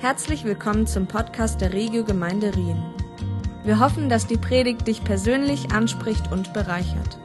[0.00, 2.80] Herzlich willkommen zum Podcast der Regio Gemeinde Rien.
[3.64, 7.18] Wir hoffen, dass die Predigt dich persönlich anspricht und bereichert.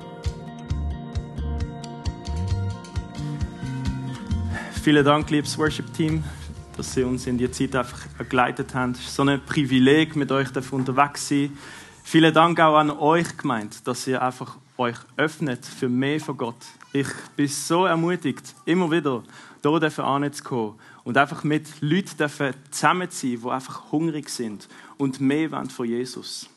[4.81, 6.23] Vielen Dank, liebes Worship-Team,
[6.75, 8.94] dass Sie uns in die Zeit einfach begleitet haben.
[8.94, 11.58] Es ist so ein Privileg, mit euch unterwegs zu sein.
[12.03, 16.66] Vielen Dank auch an euch gemeint, dass ihr einfach euch öffnet für mehr von Gott.
[16.91, 19.21] Ich bin so ermutigt, immer wieder
[19.63, 20.73] hier anzukommen
[21.04, 22.30] und einfach mit Leuten
[22.72, 26.50] zusammen zu sein, die einfach hungrig sind und mehr wollen von Jesus.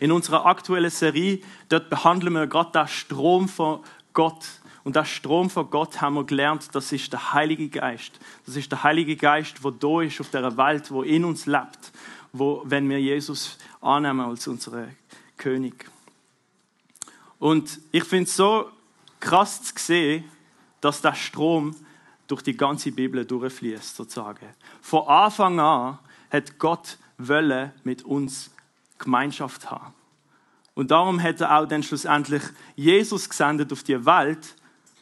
[0.00, 3.80] In unserer aktuellen Serie, dort behandeln wir gerade den Strom von
[4.12, 4.46] Gott.
[4.84, 8.18] Und der Strom von Gott haben wir gelernt, das ist der Heilige Geist.
[8.46, 11.92] Das ist der Heilige Geist, der da ist auf der Welt, wo in uns lebt,
[12.32, 14.94] wo, wenn wir Jesus annehmen als unseren
[15.36, 15.90] König.
[17.38, 18.70] Und ich finde es so
[19.20, 20.24] krass zu sehen,
[20.80, 21.74] dass der Strom
[22.26, 24.46] durch die ganze Bibel durchfließt, sozusagen.
[24.80, 25.98] Von Anfang an
[26.30, 28.50] hat Gott wollen mit uns
[28.98, 29.94] Gemeinschaft haben.
[30.74, 32.42] Und darum hat er auch dann schlussendlich
[32.74, 34.54] Jesus gesendet auf die Welt,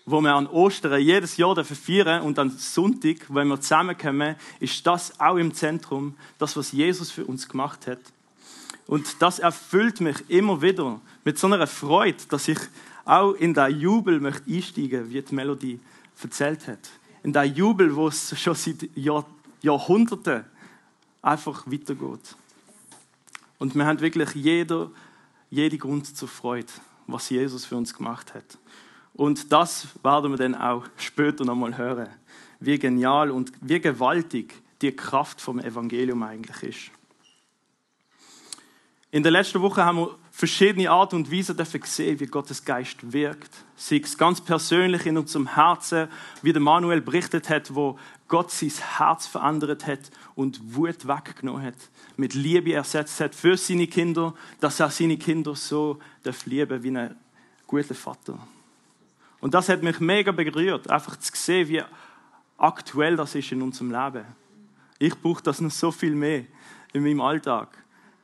[0.07, 5.19] wo wir an Ostern jedes Jahr feiern und an Sonntag, wenn wir zusammenkommen, ist das
[5.19, 8.01] auch im Zentrum, das, was Jesus für uns gemacht hat.
[8.87, 12.59] Und das erfüllt mich immer wieder mit so einer Freude, dass ich
[13.05, 15.81] auch in der Jubel möchte einsteigen, wie die Melodie
[16.23, 16.91] erzählt hat.
[17.25, 19.27] In der Jubel, wo es schon seit Jahr,
[19.63, 20.45] Jahrhunderten
[21.23, 22.37] einfach weitergeht.
[23.59, 24.91] Und wir haben wirklich jeder,
[25.49, 26.69] jeden Grund zur Freude,
[27.07, 28.59] was Jesus für uns gemacht hat.
[29.15, 32.09] Und das werden wir dann auch später nochmal hören,
[32.61, 36.91] wie genial und wie gewaltig die Kraft vom Evangelium eigentlich ist.
[39.11, 43.51] In der letzten Woche haben wir verschiedene Art und Weisen gesehen, wie Gottes Geist wirkt.
[43.77, 46.09] Sei es ganz persönlich in unserem Herzen,
[46.43, 51.77] wie der Manuel berichtet hat, wo Gott sein Herz verändert hat und Wut weggenommen hat,
[52.17, 56.01] mit Liebe ersetzt hat für seine Kinder, dass er seine Kinder so
[56.47, 57.15] lieben wie ein
[57.69, 58.37] guter Vater.
[59.41, 61.83] Und das hat mich mega berührt, einfach zu sehen, wie
[62.59, 64.25] aktuell das ist in unserem Leben.
[64.99, 66.45] Ich brauche das noch so viel mehr
[66.93, 67.69] in meinem Alltag.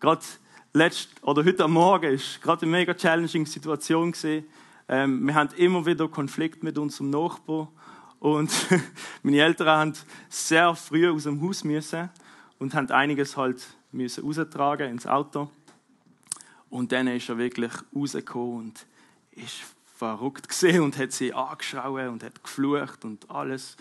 [0.00, 0.22] Gerade
[0.72, 4.44] letzt, oder heute am Morgen ist gerade eine mega challenging Situation gesehen.
[4.88, 7.68] Ähm, wir haben immer wieder Konflikt mit unserem Nachbarn
[8.20, 8.50] und
[9.22, 9.92] meine Eltern haben
[10.28, 12.08] sehr früh aus dem Haus müssen
[12.58, 15.50] und haben einiges halt müssen raustragen ins Auto.
[16.68, 18.86] Und dann ist er wirklich rausgekommen und
[19.32, 19.62] ist
[19.96, 23.76] verrückt gesehen und hat sie angeschrien und hat geflucht und alles.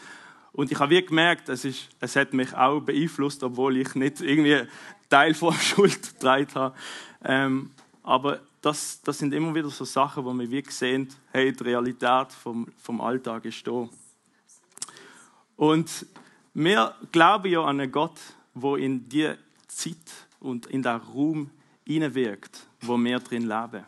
[0.52, 4.20] Und ich habe wie gemerkt, es, ist, es hat mich auch beeinflusst, obwohl ich nicht
[4.22, 4.64] irgendwie
[5.10, 6.76] Teil von Schuld getragen habe.
[7.24, 7.72] Ähm,
[8.04, 12.32] aber das, das sind immer wieder so Sachen, wo wir wie sehen, hey, die Realität
[12.32, 13.88] vom, vom Alltag ist da.
[15.56, 16.06] Und
[16.54, 18.20] wir glauben ja an einen Gott,
[18.54, 19.34] wo in die
[19.68, 19.96] Zeit
[20.40, 21.50] und in den Raum
[21.86, 23.86] hineinwirkt, wo wir drin leben.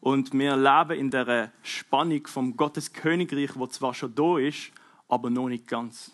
[0.00, 4.70] Und wir leben in der Spannung vom Gottes Königreich, wo zwar schon da ist,
[5.08, 6.12] aber noch nicht ganz.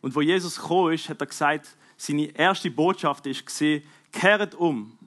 [0.00, 4.98] Und wo Jesus gekommen ist, hat er gesagt, seine erste Botschaft gesehen, kehrt um,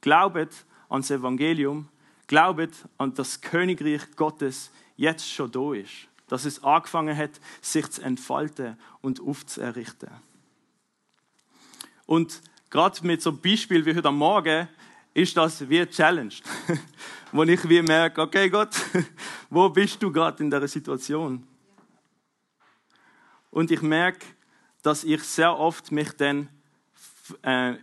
[0.00, 0.52] glaubet
[0.88, 1.88] an das Evangelium,
[2.28, 8.00] glaubet an das Königreich Gottes jetzt schon da ist, dass es angefangen hat, sich zu
[8.00, 10.08] entfalten und aufzuerrichten.
[12.06, 12.40] Und
[12.70, 14.68] gerade mit so einem Beispiel wie heute Morgen
[15.14, 16.34] ist das wie eine Challenge,
[17.32, 18.76] wo ich wie merke, okay Gott,
[19.50, 21.44] wo bist du gerade in der Situation?
[23.50, 24.24] Und ich merke,
[24.86, 26.48] dass ich sehr oft mich dann
[27.42, 27.74] äh,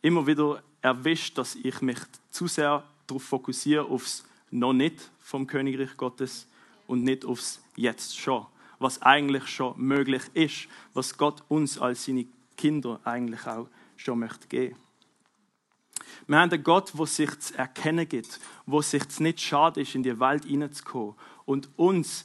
[0.00, 1.98] immer wieder erwischt, dass ich mich
[2.30, 6.48] zu sehr darauf fokussiere, aufs noch nicht vom Königreich Gottes
[6.86, 8.46] und nicht aufs Jetzt schon,
[8.78, 12.24] was eigentlich schon möglich ist, was Gott uns als seine
[12.56, 13.68] Kinder eigentlich auch
[13.98, 14.76] schon möchte geben.
[16.26, 20.02] Wir haben einen Gott, der sich zu erkennen gibt, wo sich nicht schade ist, in
[20.02, 22.24] die Welt hineinzukommen und uns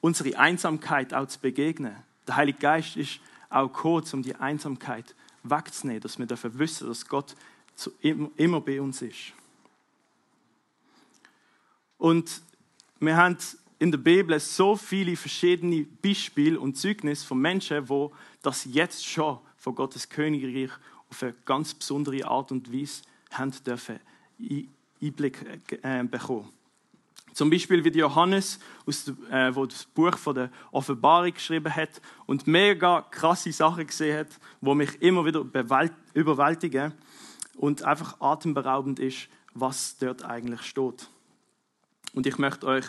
[0.00, 1.96] unsere Einsamkeit auch zu begegnen.
[2.28, 3.18] Der Heilige Geist ist
[3.52, 7.36] auch gekommen, um die Einsamkeit wegzunehmen, dass wir dafür wissen, dass Gott
[8.36, 9.32] immer bei uns ist.
[11.98, 12.42] Und
[13.00, 13.36] wir haben
[13.78, 18.12] in der Bibel so viele verschiedene Beispiele und Zeugnisse von Menschen, wo
[18.42, 20.70] das jetzt schon von Gottes Königreich
[21.10, 23.98] auf eine ganz besondere Art und Weise haben dürfen
[25.00, 26.48] Einblick äh, bekommen.
[27.32, 28.58] Zum Beispiel wie Johannes,
[29.30, 34.18] der, äh, wo das Buch von der Offenbarung geschrieben hat und mega krasse Sachen gesehen
[34.18, 34.28] hat,
[34.60, 35.44] wo mich immer wieder
[36.14, 36.92] überwältigen
[37.56, 41.08] und einfach atemberaubend ist, was dort eigentlich steht.
[42.14, 42.86] Und ich möchte euch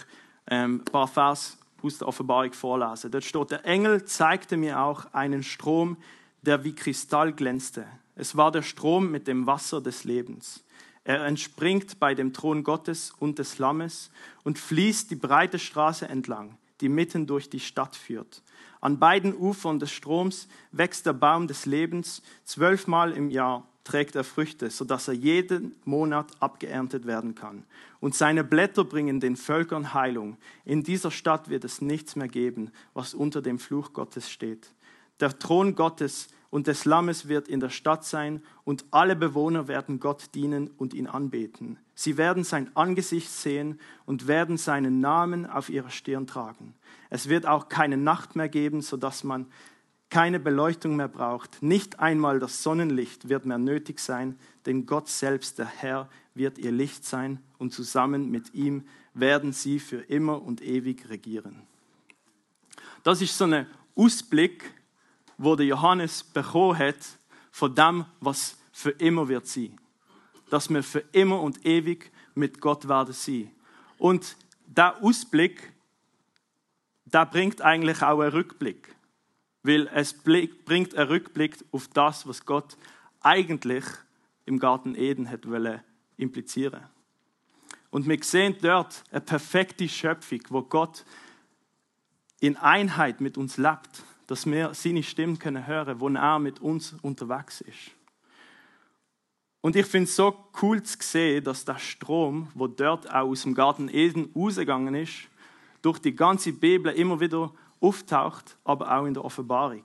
[0.48, 3.12] ähm, ein paar Vers aus der Offenbarung vorlesen.
[3.12, 5.98] Dort steht, der Engel zeigte mir auch einen Strom,
[6.42, 7.86] der wie Kristall glänzte.
[8.16, 10.63] Es war der Strom mit dem Wasser des Lebens.
[11.04, 14.10] Er entspringt bei dem Thron Gottes und des Lammes
[14.44, 18.42] und fließt die breite Straße entlang, die mitten durch die Stadt führt.
[18.80, 22.22] An beiden Ufern des Stroms wächst der Baum des Lebens.
[22.44, 27.66] Zwölfmal im Jahr trägt er Früchte, sodass er jeden Monat abgeerntet werden kann.
[28.00, 30.38] Und seine Blätter bringen den Völkern Heilung.
[30.66, 34.68] In dieser Stadt wird es nichts mehr geben, was unter dem Fluch Gottes steht.
[35.20, 40.00] Der Thron Gottes und des Lammes wird in der Stadt sein und alle Bewohner werden
[40.00, 41.80] Gott dienen und ihn anbeten.
[41.96, 46.76] Sie werden sein Angesicht sehen und werden seinen Namen auf ihrer Stirn tragen.
[47.10, 49.48] Es wird auch keine Nacht mehr geben, sodass man
[50.12, 51.64] keine Beleuchtung mehr braucht.
[51.64, 56.72] Nicht einmal das Sonnenlicht wird mehr nötig sein, denn Gott selbst, der Herr, wird ihr
[56.72, 58.84] Licht sein und zusammen mit ihm
[59.16, 61.64] werden sie für immer und ewig regieren.
[63.02, 63.66] Das ist so ein
[63.96, 64.83] Ausblick
[65.38, 66.98] wo der Johannes bekommen hat,
[67.52, 69.80] von dem, was für immer wird sein.
[70.50, 73.52] Dass wir für immer und ewig mit Gott werden sein.
[73.98, 74.36] Und
[74.66, 75.72] der Ausblick,
[77.06, 78.96] der bringt eigentlich auch einen Rückblick.
[79.62, 82.76] Weil es bringt einen Rückblick auf das, was Gott
[83.22, 83.86] eigentlich
[84.46, 85.46] im Garten Eden hat
[86.18, 86.84] implizieren
[87.90, 91.06] Und wir sehen dort eine perfekte Schöpfung, wo Gott
[92.40, 96.96] in Einheit mit uns lebt dass wir seine Stimme können hören, wo er mit uns
[97.02, 97.92] unterwegs ist.
[99.62, 103.44] Und ich finde es so cool zu sehen, dass der Strom, wo dort auch aus
[103.44, 105.30] dem Garten Eden rausgegangen ist,
[105.82, 109.84] durch die ganze Bibel immer wieder auftaucht, aber auch in der Offenbarung.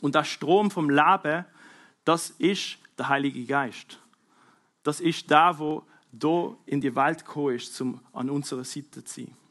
[0.00, 1.44] Und der Strom vom Leben,
[2.04, 3.98] das ist der Heilige Geist.
[4.82, 5.82] Das ist der, wo
[6.12, 9.45] da in die Welt gekommen ist, um an unserer Seite zu sein.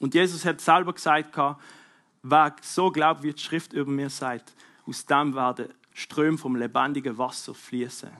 [0.00, 1.36] Und Jesus hat selber gesagt,
[2.22, 4.54] wer so glaubt, wie die Schrift über mir sagt,
[4.86, 8.10] aus dem werden Ströme vom lebendigen Wasser fließen.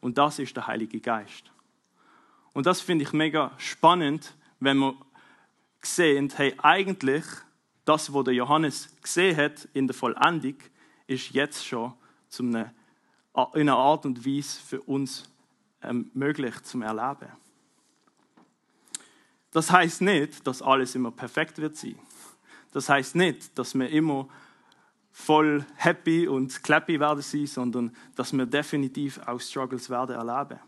[0.00, 1.52] Und das ist der Heilige Geist.
[2.52, 4.94] Und das finde ich mega spannend, wenn wir
[5.80, 7.24] sehen, hey, eigentlich
[7.84, 10.56] das, was der Johannes gesehen hat in der Vollendung,
[11.06, 11.94] ist jetzt schon
[12.34, 15.28] in einer Art und Weise für uns
[15.82, 17.28] ähm, möglich zum Erleben.
[19.52, 21.98] Das heißt nicht, dass alles immer perfekt wird sein.
[22.72, 24.28] Das heißt nicht, dass wir immer
[25.12, 30.58] voll happy und clappy werden sein, sondern dass wir definitiv auch Struggles werden erleben.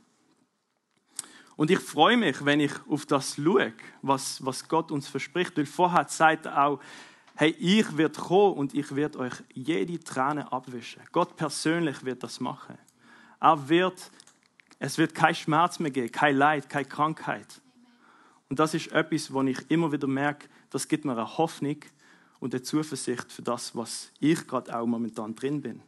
[1.56, 3.72] Und ich freue mich, wenn ich auf das schaue,
[4.02, 5.56] was, was Gott uns verspricht.
[5.56, 6.80] Weil vorher sagt er auch,
[7.36, 11.02] hey, ich werde kommen und ich werde euch jede Träne abwischen.
[11.12, 12.76] Gott persönlich wird das machen.
[13.40, 14.10] Er wird,
[14.78, 17.60] es wird kein Schmerz mehr geben, kein Leid, keine Krankheit.
[18.54, 21.78] Und das ist etwas, wo ich immer wieder merke, das gibt mir eine Hoffnung
[22.38, 25.82] und eine Zuversicht für das, was ich gerade auch momentan drin bin.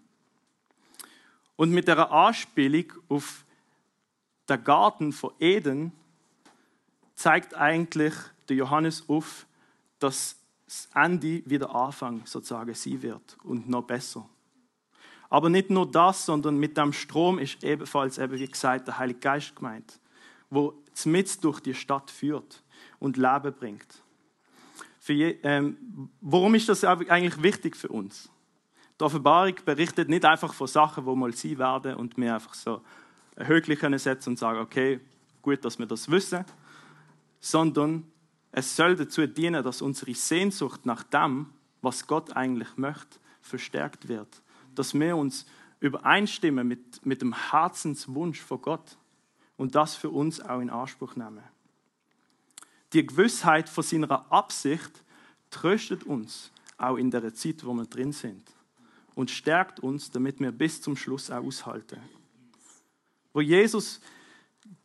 [1.55, 3.45] Und mit der Anspielung auf
[4.49, 5.93] den Garten von Eden
[7.15, 8.15] zeigt eigentlich
[8.49, 9.47] der Johannes auf,
[10.01, 10.35] dass
[10.65, 14.29] das Ende wieder Anfang sozusagen sein wird und noch besser.
[15.31, 19.21] Aber nicht nur das, sondern mit dem Strom ist ebenfalls, eben wie gesagt, der Heilige
[19.21, 20.01] Geist gemeint,
[20.51, 22.63] wo mit durch die Stadt führt
[22.99, 24.03] und Leben bringt.
[25.07, 28.29] Je, ähm, warum ist das eigentlich wichtig für uns?
[28.99, 32.83] Die Offenbarung berichtet nicht einfach von Sachen, wo mal sein werden und wir einfach so
[33.37, 35.01] Höckchen können setzen und sagen, okay,
[35.43, 36.45] gut, dass wir das wissen,
[37.41, 38.11] sondern
[38.51, 41.51] es soll dazu dienen, dass unsere Sehnsucht nach dem,
[41.83, 44.43] was Gott eigentlich möchte, verstärkt wird.
[44.75, 45.47] Dass wir uns
[45.79, 48.97] übereinstimmen mit, mit dem Herzenswunsch von Gott
[49.57, 51.43] und das für uns auch in Anspruch nehmen.
[52.93, 54.91] Die Gewissheit von seiner Absicht
[55.51, 58.51] tröstet uns auch in der Zeit, wo wir drin sind
[59.15, 62.01] und stärkt uns, damit wir bis zum Schluss auch aushalten.
[63.33, 64.01] Wo Jesus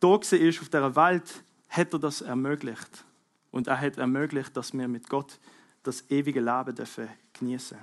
[0.00, 3.04] da war auf der Welt, hat er das ermöglicht.
[3.50, 5.38] Und er hat ermöglicht, dass wir mit Gott
[5.82, 7.78] das ewige Leben dürfen genießen.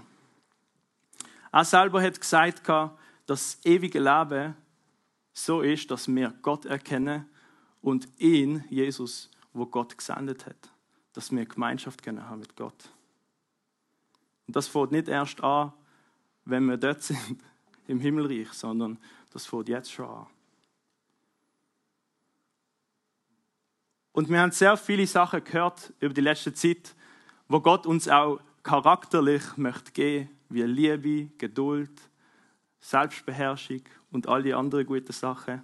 [1.51, 2.91] Er selber hat gesagt, dass
[3.25, 4.55] das ewige Leben
[5.45, 7.25] so ist, dass wir Gott erkennen
[7.81, 10.69] und ihn, Jesus, wo Gott gesendet hat.
[11.13, 12.89] Dass wir Gemeinschaft haben mit Gott.
[14.47, 15.73] Und das fängt nicht erst an,
[16.45, 17.41] wenn wir dort sind,
[17.87, 18.97] im Himmelreich, sondern
[19.31, 20.27] das fängt jetzt schon an.
[24.11, 26.95] Und wir haben sehr viele Sachen gehört über die letzte Zeit,
[27.47, 32.08] wo Gott uns auch charakterlich möchte geben, wie Liebe, Geduld,
[32.81, 33.81] Selbstbeherrschung
[34.11, 35.63] und all die anderen guten Sachen.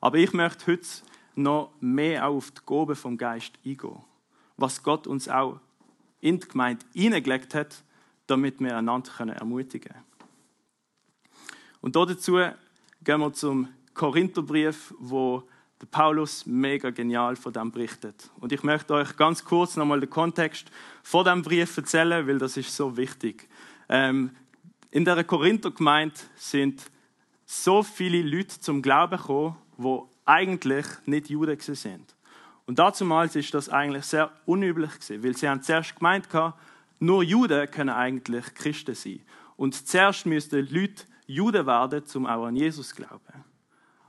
[0.00, 0.86] Aber ich möchte heute
[1.34, 4.02] noch mehr auf die Gabe vom Geist eingehen.
[4.56, 5.60] Was Gott uns auch
[6.20, 7.82] in die Gemeinde hineingelegt hat,
[8.26, 10.04] damit wir einander ermutigen können.
[11.80, 12.38] Und dazu
[13.04, 15.44] gehen wir zum Korintherbrief, wo
[15.80, 18.30] der Paulus mega genial von dem berichtet.
[18.40, 20.70] Und ich möchte euch ganz kurz nochmal den Kontext
[21.02, 23.48] von dem Brief erzählen, weil das ist so wichtig.
[23.88, 24.30] Ähm,
[24.96, 26.90] in der Korinther-Gemeinde sind
[27.44, 32.14] so viele Leute zum Glauben gekommen, die eigentlich nicht Juden sind.
[32.64, 36.26] Und damals ist das eigentlich sehr unüblich gewesen, weil sie haben zuerst gemeint,
[36.98, 39.20] nur Juden können eigentlich Christen sein.
[39.58, 43.44] Und zuerst müssten Leute Juden werden, um auch an Jesus zu glauben.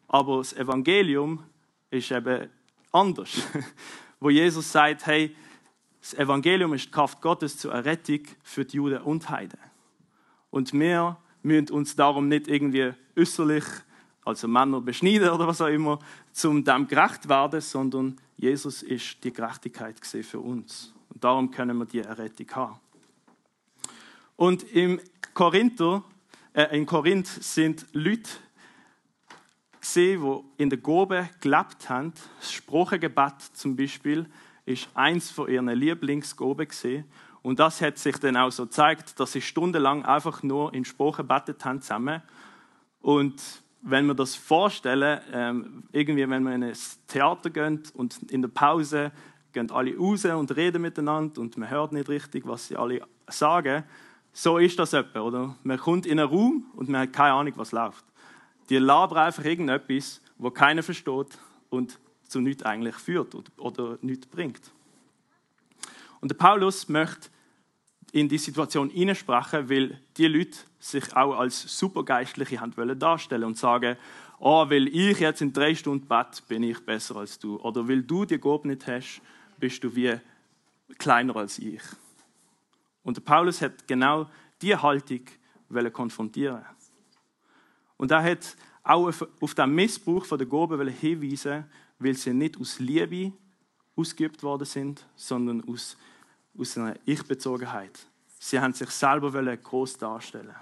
[0.08, 1.44] Aber das Evangelium
[1.89, 2.50] ist eben
[2.94, 3.41] anders.
[4.22, 5.36] Wo Jesus sagt, hey,
[6.00, 9.60] das Evangelium ist die Kraft Gottes zur Errettung für die Juden und Heiden.
[10.50, 13.63] Und wir müssen uns darum nicht irgendwie äußerlich,
[14.25, 16.00] also Männer beschneiden oder was auch immer,
[16.32, 20.94] zum dem gerecht werden, sondern Jesus ist die Gerechtigkeit für uns.
[21.10, 22.80] Und darum können wir die Errettung haben.
[24.36, 25.00] Und im
[25.34, 26.04] Korinther,
[26.54, 28.30] äh, in Korinth sind Leute
[29.80, 32.13] gesehen, die in der Gobe gelebt haben.
[32.39, 34.27] Das Sprachengebet zum Beispiel
[34.66, 37.06] ist eins von ihren Lieblingsgobe gesehen.
[37.48, 41.24] Und das hat sich dann auch so gezeigt, dass sie stundenlang einfach nur in Sprache
[41.24, 42.22] gebetet haben zusammen.
[43.01, 43.42] Und
[43.82, 46.77] wenn wir das vorstellen, ähm, irgendwie, wenn wir in ein
[47.08, 49.13] Theater gehen und in der Pause
[49.54, 53.86] gehen alle raus und reden miteinander und man hört nicht richtig, was sie alle sagen,
[54.34, 55.56] so ist das etwa, oder?
[55.63, 58.04] Man kommt in einen Raum und man hat keine Ahnung, was läuft.
[58.68, 61.39] Die labern einfach irgendetwas, wo keiner versteht
[61.70, 64.70] und zu nichts eigentlich führt oder, nichts bringt.
[66.20, 67.30] Und der Paulus möchte
[68.12, 73.58] in die Situation hineinsprechen, weil die Leute sich auch als Supergeistliche haben wollen darstellen und
[73.58, 73.98] sagen,
[74.40, 77.58] oh, weil ich jetzt in drei Stunden bett, bin ich besser als du.
[77.58, 79.22] Oder weil du die Gabe nicht hast,
[79.60, 80.18] bist du wie
[80.98, 81.82] kleiner als ich.
[83.04, 84.30] Und der Paulus hat genau
[84.62, 85.22] diese Haltung
[85.92, 86.64] konfrontieren.
[87.98, 89.12] Und er hat auch
[89.42, 91.66] auf den Missbrauch der Gabe hinweisen,
[92.00, 93.34] weil sie nicht aus Liebe
[93.96, 95.98] ausgeübt worden sind, sondern aus
[96.58, 97.98] aus einer Ich-Bezogenheit.
[98.40, 100.56] Sie haben sich selber groß darstellen.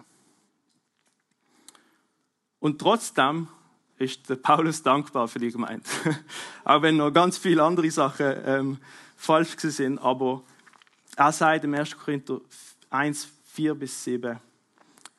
[2.60, 3.48] Und trotzdem
[3.98, 5.86] ist der Paulus dankbar für die Gemeinde.
[6.64, 8.78] Auch wenn noch ganz viele andere Sachen ähm,
[9.16, 10.00] falsch sind.
[10.00, 10.44] Aber
[11.16, 11.98] er sagt im 1.
[11.98, 12.42] Korinther
[12.90, 14.40] 1, 4 bis 7,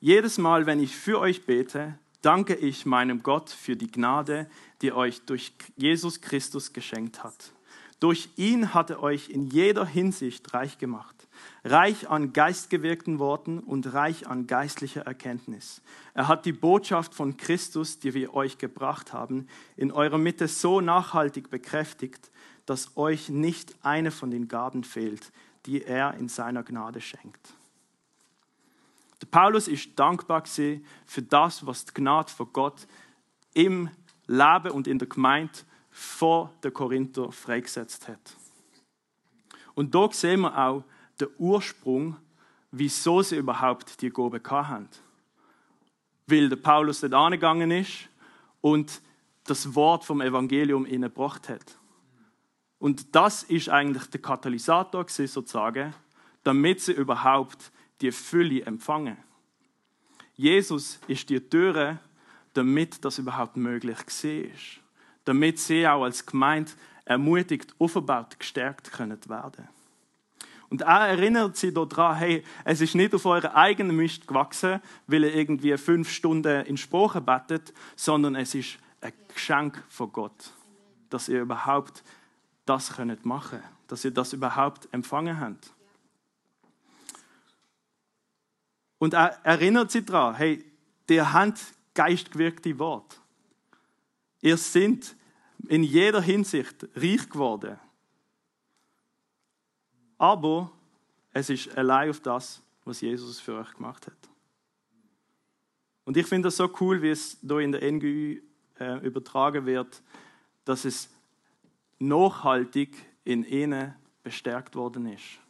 [0.01, 4.49] jedes Mal, wenn ich für euch bete, danke ich meinem Gott für die Gnade,
[4.83, 7.53] die euch durch Jesus Christus geschenkt hat.
[7.99, 11.15] Durch ihn hat er euch in jeder Hinsicht reich gemacht,
[11.65, 15.81] reich an geistgewirkten Worten und reich an geistlicher Erkenntnis.
[16.13, 20.83] Er hat die Botschaft von Christus, die wir euch gebracht haben, in eurer Mitte so
[20.83, 22.31] nachhaltig bekräftigt,
[22.67, 25.33] dass euch nicht eine von den Gaben fehlt,
[25.65, 27.55] die er in seiner Gnade schenkt.
[29.23, 32.87] Der Paulus ist dankbar für das, was die Gnade von Gott
[33.55, 33.89] im
[34.27, 35.55] Leben und in der Gemeinde
[35.97, 38.37] vor der Korinther freigesetzt hat.
[39.75, 40.85] Und da sehen wir auch
[41.19, 42.19] den Ursprung,
[42.71, 44.91] wieso sie überhaupt die Gabe haben.
[46.27, 48.11] Weil der Paulus dort angegangen ist
[48.61, 49.01] und
[49.45, 51.79] das Wort vom Evangelium ihnen gebracht hat.
[52.79, 55.95] Und das ist eigentlich der Katalysator sozusagen,
[56.43, 57.73] damit sie überhaupt
[58.03, 59.17] die Fülle empfangen.
[60.35, 62.01] Jesus ist die Türe,
[62.53, 64.86] damit das überhaupt möglich ist
[65.27, 66.73] damit sie auch als Gemeinde
[67.05, 69.69] ermutigt, aufgebaut, gestärkt können werden.
[70.69, 75.25] Und er erinnert sie daran, hey, es ist nicht auf eurer eigenen Mist gewachsen, weil
[75.25, 80.53] ihr irgendwie fünf Stunden in Sprache betet, sondern es ist ein Geschenk von Gott,
[81.11, 82.03] dass ihr überhaupt
[82.65, 85.71] das könnt machen, dass ihr das überhaupt empfangen habt.
[88.99, 90.65] Und er erinnert sie daran, hey,
[91.09, 91.61] ihr habt
[91.95, 93.21] geistgewirkte Wort.
[94.47, 95.17] Ihr seid
[95.67, 97.81] in jeder Hinsicht reich geworden.
[100.19, 100.71] Aber
[101.33, 104.31] es ist allein auf das, was Jesus für euch gemacht hat.
[106.05, 108.41] Und ich finde das so cool, wie es hier in der NGÜ
[108.79, 110.01] äh, übertragen wird,
[110.65, 111.11] dass es
[111.99, 115.41] nachhaltig in ihnen bestärkt worden ist.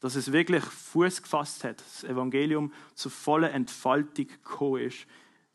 [0.00, 5.06] Dass es wirklich Fuß gefasst hat, das Evangelium zur vollen Entfaltung gekommen ist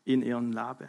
[0.04, 0.88] in ihrem Leben.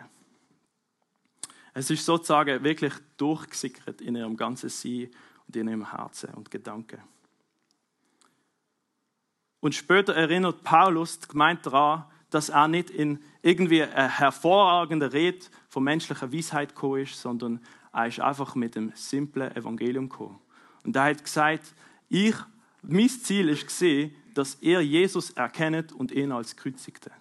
[1.78, 5.10] Es ist sozusagen wirklich durchgesickert in ihrem ganzen Sein
[5.46, 7.02] und in ihrem Herzen und Gedanken.
[9.60, 15.46] Und später erinnert Paulus die Gemeinde daran, dass er nicht in irgendwie eine hervorragende Rede
[15.68, 17.60] von menschlicher Weisheit gekommen ist, sondern
[17.92, 20.40] er ist einfach mit dem simplen Evangelium gekommen.
[20.86, 21.74] Und er hat gesagt,
[22.08, 22.36] ich,
[22.84, 27.12] mein Ziel ist gesehen, dass ihr Jesus erkennt und ihn als Kreuzigte.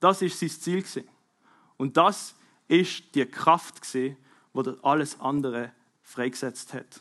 [0.00, 1.08] Das ist sein Ziel gewesen.
[1.76, 2.34] Und das
[2.68, 4.16] ist die Kraft gewesen,
[4.52, 5.72] wo alles andere
[6.02, 7.00] freigesetzt hat.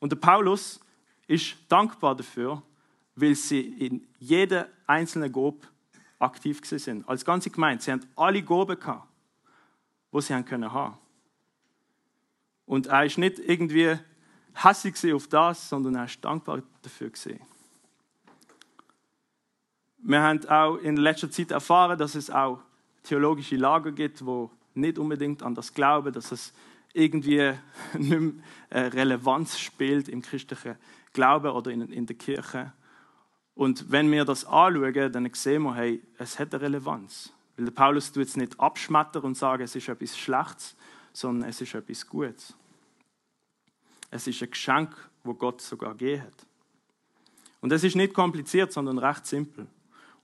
[0.00, 0.80] Und der Paulus
[1.26, 2.62] ist dankbar dafür,
[3.14, 5.66] weil sie in jeder einzelnen Gob
[6.18, 7.08] aktiv sind.
[7.08, 7.82] Als ganze Gemeinde.
[7.82, 9.08] Sie haben alle Goben gehabt,
[10.10, 10.96] wo sie haben können haben.
[12.66, 13.98] Und er ist nicht irgendwie
[14.54, 17.40] hassig auf das, sondern er ist dankbar dafür gesehen.
[19.98, 22.60] Wir haben auch in letzter Zeit erfahren, dass es auch
[23.02, 26.52] theologische Lager gibt, wo nicht unbedingt an das glauben, dass es
[26.92, 27.52] irgendwie
[27.98, 28.32] nicht mehr
[28.70, 30.76] äh, Relevanz spielt im christlichen
[31.12, 32.72] Glauben oder in, in der Kirche.
[33.54, 37.32] Und wenn wir das anschauen, dann sehen wir, hey, es hat eine Relevanz.
[37.56, 40.76] Weil Paulus tut es nicht abschmettern und sagen, es ist etwas Schlechtes,
[41.12, 42.54] sondern es ist etwas Gutes.
[44.10, 46.46] Es ist ein Geschenk, wo Gott sogar gegeben hat.
[47.60, 49.66] Und es ist nicht kompliziert, sondern recht simpel.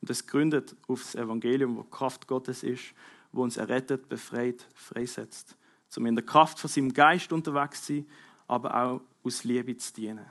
[0.01, 2.93] Und es gründet auf das Evangelium, wo Kraft Gottes ist,
[3.33, 5.57] wo uns errettet, befreit, freisetzt.
[5.97, 8.07] Um in der Kraft von seinem Geist unterwegs zu sein,
[8.47, 10.25] aber auch aus Liebe zu dienen.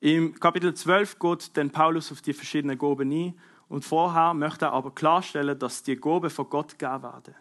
[0.00, 3.34] Im Kapitel 12 geht dann Paulus auf die verschiedenen Goben ein
[3.68, 7.34] und vorher möchte er aber klarstellen, dass die Goben von Gott gegeben werden.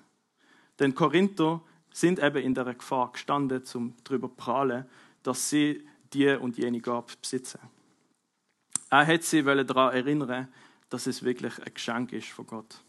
[0.79, 1.61] Denn Korinther
[1.91, 4.85] sind eben in der Gefahr gestanden, zum darüber prahlen,
[5.23, 7.59] dass sie die und jene Gabe besitzen.
[8.89, 10.47] Er hat sie daran erinnern,
[10.89, 12.81] dass es wirklich ein Geschenk ist von Gott.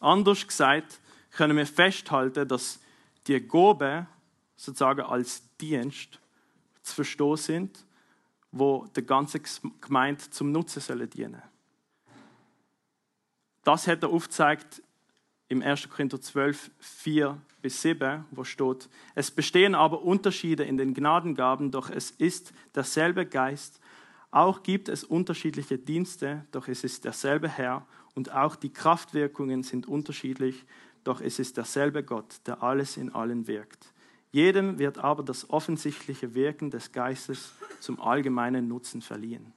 [0.00, 1.00] Anders gesagt,
[1.30, 2.80] können wir festhalten, dass
[3.26, 4.06] die Gaben
[4.56, 6.18] sozusagen als Dienst
[6.82, 7.84] zu verstehen sind,
[8.50, 9.40] wo der ganze
[9.80, 11.42] Gemeinde zum Nutzen sollen dienen.
[13.64, 14.82] Das hat er aufgezeigt
[15.48, 15.88] im 1.
[15.90, 21.90] Korinther 12, 4 bis 7, wo steht, es bestehen aber Unterschiede in den Gnadengaben, doch
[21.90, 23.80] es ist derselbe Geist.
[24.30, 27.86] Auch gibt es unterschiedliche Dienste, doch es ist derselbe Herr.
[28.14, 30.64] Und auch die Kraftwirkungen sind unterschiedlich,
[31.04, 33.92] doch es ist derselbe Gott, der alles in allen wirkt.
[34.30, 39.52] Jedem wird aber das offensichtliche Wirken des Geistes zum allgemeinen Nutzen verliehen.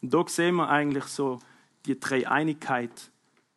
[0.00, 1.38] Und da sehen wir eigentlich so
[1.86, 3.10] die Dreieinigkeit,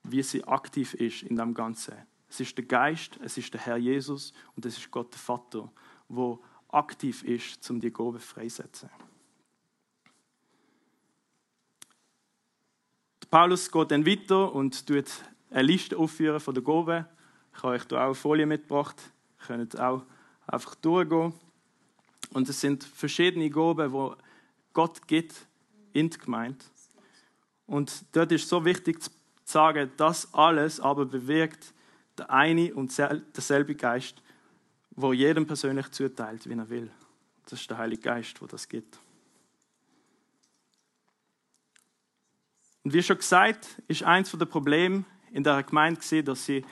[0.03, 1.95] wie sie aktiv ist in dem Ganzen.
[2.29, 5.71] Es ist der Geist, es ist der Herr Jesus und es ist Gott der Vater,
[6.07, 8.89] wo aktiv ist, um die Gabe freisetzen.
[13.35, 15.07] Paulus geht dann weiter und tut
[15.51, 17.05] eine Liste aufführen von der Gaben.
[17.53, 18.95] Ich habe euch hier auch eine Folie mitgebracht.
[19.41, 20.03] Ihr könnt auch
[20.47, 21.33] einfach durchgehen.
[22.31, 24.23] Und es sind verschiedene Gaben, die
[24.71, 25.35] Gott gibt
[25.91, 26.63] in die Gemeinde.
[27.67, 29.09] Und dort ist so wichtig zu
[29.43, 31.73] sagen, das alles aber bewirkt
[32.17, 34.23] der eine und derselbe Geist,
[34.91, 36.89] wo jedem persönlich zuteilt, wie er will.
[37.49, 38.97] Das ist der Heilige Geist, wo das gibt.
[42.85, 46.63] Und wie schon gesagt, ist eins der Probleme in der Gemeinde gesehen, dass sie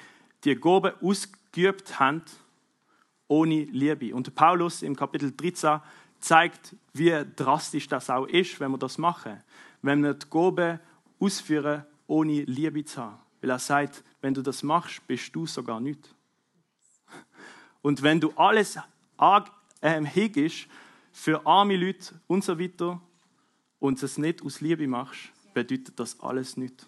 [0.43, 2.21] die Gabe ausgeübt haben
[3.27, 4.13] ohne Liebe.
[4.13, 5.81] Und Paulus im Kapitel 13
[6.19, 9.41] zeigt, wie drastisch das auch ist, wenn wir das machen.
[9.81, 10.79] Wenn wir die Gabe
[11.19, 13.17] ausführen, ohne Liebe zu haben.
[13.41, 16.13] Weil er sagt, wenn du das machst, bist du sogar nicht.
[17.81, 18.77] Und wenn du alles
[19.81, 20.67] ähm, hegst
[21.11, 23.01] für arme Leute und so weiter
[23.79, 26.87] und es nicht aus Liebe machst, bedeutet das alles nicht.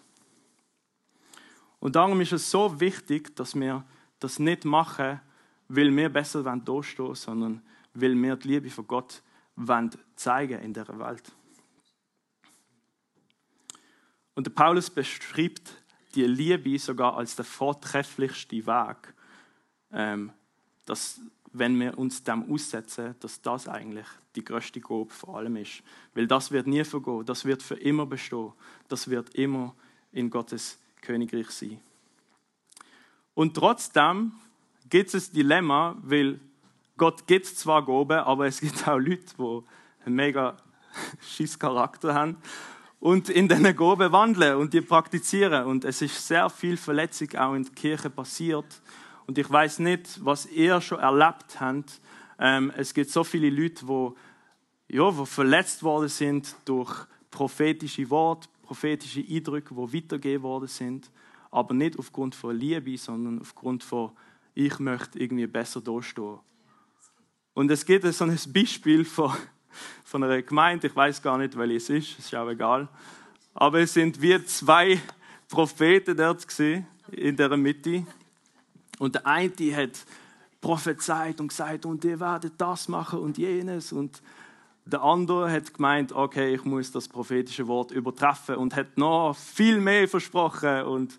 [1.78, 3.84] Und darum ist es so wichtig, dass wir
[4.18, 5.20] das nicht machen,
[5.68, 6.66] weil wir besser dastehen
[6.98, 7.62] wollen, sondern
[7.94, 9.22] weil wir die Liebe von Gott
[10.16, 11.32] zeigen in der Welt.
[14.34, 15.72] Und der Paulus beschreibt
[16.14, 19.14] die Liebe sogar als der vortrefflichste Weg,
[19.92, 20.32] ähm,
[20.84, 21.20] dass,
[21.58, 25.82] wenn wir uns dem aussetzen, dass das eigentlich die größte Gabe vor allem ist.
[26.14, 28.52] Weil das wird nie vergehen, das wird für immer bestehen,
[28.88, 29.74] das wird immer
[30.12, 31.80] in Gottes Königreich sein.
[33.34, 34.32] Und trotzdem
[34.88, 36.40] gibt es ein Dilemma, weil
[36.96, 39.62] Gott gibt zwar Gaben, aber es gibt auch Leute, die
[40.04, 40.56] einen mega
[41.20, 42.36] schiss Charakter haben
[43.00, 45.66] und in diesen Gaben wandeln und die praktizieren.
[45.66, 48.80] Und es ist sehr viel Verletzung auch in der Kirche passiert.
[49.26, 52.00] Und ich weiß nicht, was ihr schon erlebt habt.
[52.38, 56.92] Ähm, es gibt so viele Leute, die, ja, die verletzt worden sind durch
[57.30, 61.10] prophetische Worte, prophetische Eindrücke, die weitergegeben worden sind.
[61.50, 64.12] Aber nicht aufgrund von Liebe, sondern aufgrund von,
[64.54, 66.38] ich möchte irgendwie besser dastehen.
[67.54, 69.32] Und es gibt so ein Beispiel von
[70.04, 70.86] von einer Gemeinde.
[70.86, 72.88] Ich weiß gar nicht, welche es ist, ist auch egal.
[73.54, 75.00] Aber es sind wie zwei
[75.48, 76.46] Propheten dort
[77.10, 78.06] in der Mitte.
[78.98, 80.04] Und der eine hat
[80.60, 83.92] prophezeit und gesagt, und ihr werdet das machen und jenes.
[83.92, 84.22] Und,
[84.88, 89.80] Der andere hat gemeint, okay, ich muss das prophetische Wort übertreffen und hat noch viel
[89.80, 90.82] mehr versprochen.
[90.82, 91.18] Und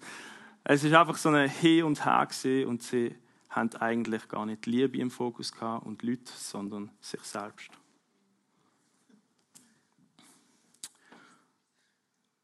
[0.64, 3.14] es ist einfach so ein Hin und Her gewesen und sie
[3.50, 7.70] haben eigentlich gar nicht Liebe im Fokus gehabt und Leute, sondern sich selbst.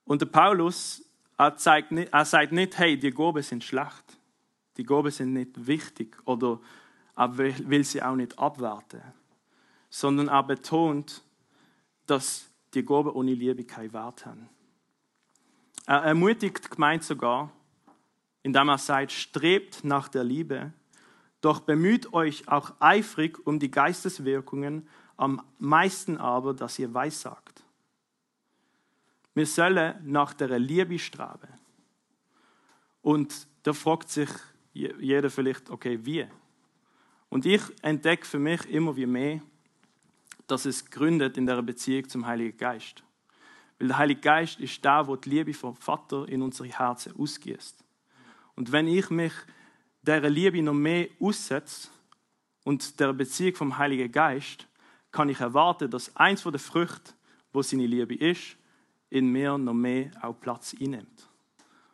[0.06, 1.02] Und der Paulus,
[1.38, 4.13] er, zeigt nicht, er sagt nicht, hey, die Gaben sind schlecht,
[4.78, 6.60] die Gaben sind nicht wichtig oder
[7.16, 9.02] er will sie auch nicht abwerten,
[9.90, 11.22] sondern er betont,
[12.08, 14.50] dass die Gaben ohne Liebe keinen Wert haben.
[15.86, 17.52] Er ermutigt die Gemeinde sogar,
[18.42, 20.74] indem er sagt, strebt nach der Liebe,
[21.42, 27.64] doch bemüht euch auch eifrig um die Geisteswirkungen, am meisten aber, dass ihr weissagt.
[29.34, 31.50] Wir sollen nach der Liebe streben.
[33.02, 34.30] Und da fragt sich
[34.74, 36.28] jeder vielleicht, okay, wie?
[37.30, 39.42] Und ich entdecke für mich immer wie mehr,
[40.48, 43.04] dass es gründet in der Beziehung zum Heiligen Geist.
[43.80, 47.84] Weil der Heilige Geist ist da, wo die Liebe vom Vater in unsere Herzen ausgießt.
[48.56, 49.34] Und wenn ich mich
[50.02, 51.90] der Liebe noch mehr aussetze
[52.64, 54.68] und der Beziehung vom Heiligen Geist,
[55.12, 57.14] kann ich erwarten, dass eins der Früchte,
[57.52, 58.58] wo seine Liebe ist,
[59.10, 61.30] in mir noch mehr auch Platz einnimmt.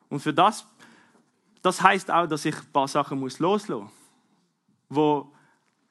[0.09, 0.65] Und für das,
[1.61, 3.91] das heißt auch, dass ich ein paar Sachen muss loslassen muss,
[4.89, 5.31] wo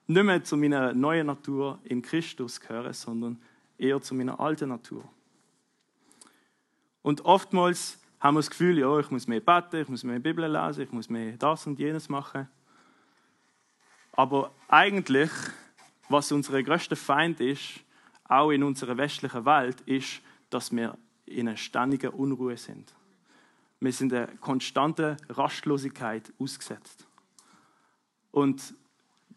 [0.07, 3.40] nicht mehr zu meiner neuen Natur in Christus gehören, sondern
[3.76, 5.04] eher zu meiner alten Natur.
[7.02, 10.50] Und oftmals haben wir das Gefühl, ja, ich muss mehr beten, ich muss mehr Bibel
[10.50, 12.48] lesen, ich muss mehr das und jenes machen.
[14.12, 15.31] Aber eigentlich,
[16.09, 17.81] was unser größter Feind ist,
[18.24, 22.92] auch in unserer westlichen Welt, ist, dass wir in einer ständigen Unruhe sind.
[23.80, 27.06] Wir sind der konstanten Rastlosigkeit ausgesetzt.
[28.30, 28.74] Und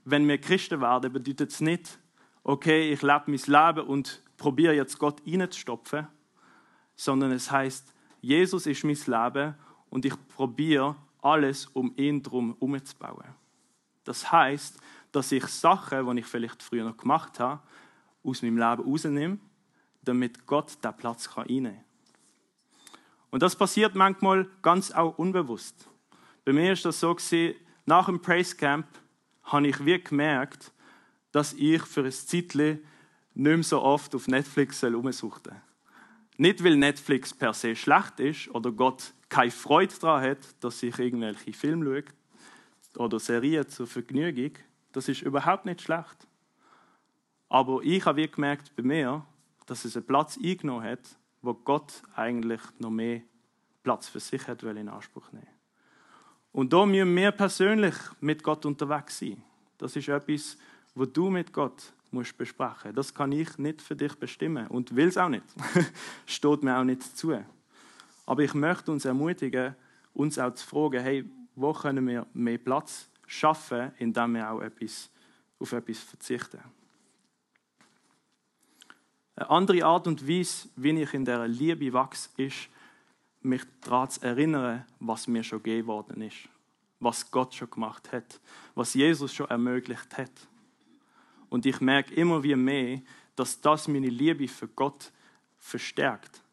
[0.04, 2.00] wenn wir Christen werden, bedeutet es nicht,
[2.44, 6.08] okay, ich lebe mein Leben und probiere jetzt Gott reinzustopfen,
[6.96, 9.56] sondern es heißt, Jesus ist mein Leben
[9.90, 13.36] und ich probiere alles, um ihn drum umzubauen.
[14.04, 14.80] Das heißt,
[15.12, 17.62] dass ich Sachen, die ich vielleicht früher noch gemacht habe,
[18.24, 19.38] aus meinem Leben rausnehme
[20.02, 21.91] damit Gott den Platz einnehmen kann.
[23.32, 25.88] Und das passiert manchmal ganz auch unbewusst.
[26.46, 28.86] Bei mir ist das so gewesen, nach dem Praise Camp
[29.44, 30.72] habe ich wirklich gemerkt,
[31.32, 32.80] dass ich für ein Zeitchen
[33.34, 35.56] nicht mehr so oft auf Netflix herumsuchte.
[36.38, 40.98] Nicht, weil Netflix per se schlecht ist oder Gott keine Freude daran hat, dass ich
[41.00, 44.54] irgendwelche Filme schaue oder Serien zur Vergnügung.
[44.92, 46.28] Das ist überhaupt nicht schlecht.
[47.48, 49.26] Aber ich habe wirklich gemerkt bei mir,
[49.66, 53.22] dass es einen Platz eingenommen hat, wo Gott eigentlich noch mehr
[53.84, 55.48] Platz für sich hat in Anspruch nehmen.
[56.52, 59.42] Und da müssen wir persönlich mit Gott unterwegs sein.
[59.78, 60.58] Das ist etwas,
[60.94, 62.94] wo du mit Gott musst besprechen.
[62.94, 65.46] Das kann ich nicht für dich bestimmen und will es auch nicht.
[66.26, 67.42] Steht mir auch nicht zu.
[68.26, 69.76] Aber ich möchte uns ermutigen,
[70.14, 75.10] uns auch zu fragen, hey, wo können wir mehr Platz schaffen, indem wir auch etwas,
[75.60, 76.60] auf etwas verzichten.
[79.42, 82.70] Eine andere Art und Weise, wie ich in der Liebe wachse, ist,
[83.42, 86.48] mich daran zu erinnern, was mir schon gegeben worden ist.
[87.00, 88.40] Was Gott schon gemacht hat.
[88.76, 90.30] Was Jesus schon ermöglicht hat.
[91.50, 93.02] Und ich merke immer wie mehr,
[93.36, 95.12] dass das meine Liebe für Gott
[95.58, 96.44] verstärkt.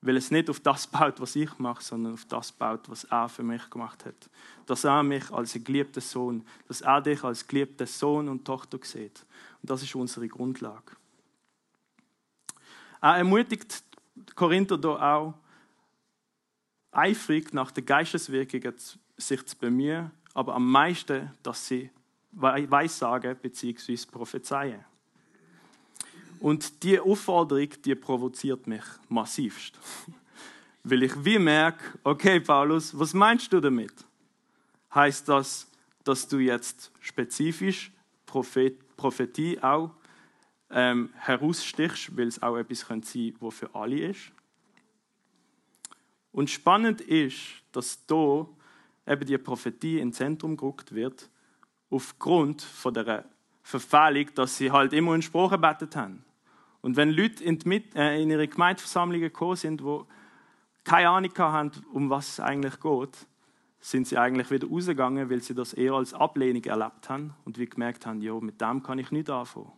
[0.00, 3.28] Weil es nicht auf das baut, was ich mache, sondern auf das baut, was er
[3.28, 4.30] für mich gemacht hat.
[4.64, 9.26] Dass er mich als geliebter Sohn, dass er dich als geliebter Sohn und Tochter sieht.
[9.60, 10.96] Und das ist unsere Grundlage.
[13.04, 13.84] Er ermutigt
[14.34, 15.34] Korinther da auch,
[16.90, 18.72] eifrig nach der Geisteswirkung
[19.18, 21.90] sich zu bemühen, aber am meisten, dass sie
[22.32, 23.98] Weissagen bzw.
[24.10, 24.82] prophezeien.
[26.40, 29.78] Und diese Aufforderung, die provoziert mich massivst.
[30.82, 33.92] Weil ich wie merke, okay, Paulus, was meinst du damit?
[34.94, 35.70] Heißt das,
[36.04, 37.92] dass du jetzt spezifisch
[38.24, 39.90] Prophet, Prophetie auch
[40.74, 44.32] ähm, herausstichst, weil es auch etwas sein könnte, was für alle ist.
[46.32, 47.38] Und spannend ist,
[47.70, 48.46] dass da
[49.06, 51.30] eben die Prophetie ins Zentrum gerückt wird,
[51.90, 53.24] aufgrund von der
[53.62, 56.24] Verfehlung, dass sie halt immer in Sprache gebetet haben.
[56.82, 60.00] Und wenn Leute in, die, äh, in ihre Gemeindeversammlungen gekommen sind, die
[60.82, 63.26] keine Ahnung haben, um was es eigentlich geht,
[63.78, 67.66] sind sie eigentlich wieder rausgegangen, weil sie das eher als Ablehnung erlebt haben und wie
[67.66, 69.72] gemerkt haben, ja, mit dem kann ich nicht anfangen.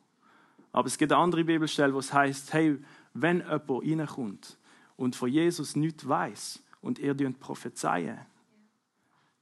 [0.76, 2.76] Aber es gibt eine andere Bibelstelle, wo es heißt, hey,
[3.14, 4.58] wenn jemand reinkommt
[4.96, 8.18] und von Jesus nichts weiß und ihr prophezeien,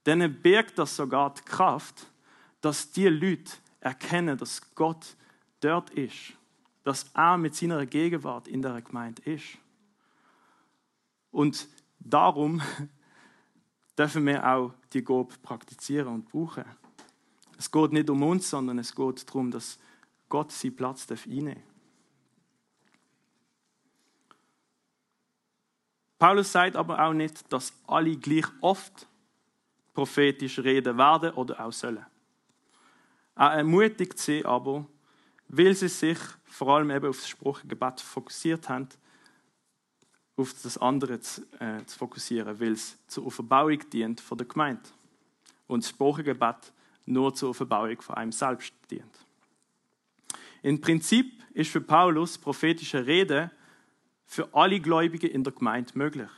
[0.05, 2.07] dann birgt das sogar die Kraft,
[2.61, 5.17] dass die Leute erkennen, dass Gott
[5.61, 6.35] dort ist
[6.85, 9.59] dass er mit seiner Gegenwart in der Gemeinde ist.
[11.33, 11.67] Und
[11.99, 12.61] darum
[13.99, 16.65] dürfen wir auch die Gabe praktizieren und brauchen.
[17.59, 19.79] Es geht nicht um uns, sondern es geht darum, dass
[20.29, 21.75] Gott seinen Platz einnehmen darf.
[26.19, 29.07] Paulus sagt aber auch nicht, dass alle gleich oft
[29.93, 32.05] prophetisch reden werden oder auch sollen.
[33.37, 34.87] Er ermutigt sie aber,
[35.49, 38.89] weil sie sich vor allem eben auf das Spruchgebet fokussiert haben,
[40.37, 44.83] auf das andere zu, äh, zu fokussieren, weil es zur Verbauung dient von der Gemeinde
[45.67, 46.73] und das Spruchgebet
[47.07, 49.24] nur zur Verbauung von einem selbst dient.
[50.65, 53.51] Im Prinzip ist für Paulus prophetische Rede
[54.25, 56.31] für alle Gläubigen in der Gemeinde möglich.